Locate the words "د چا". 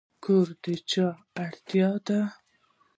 0.63-1.07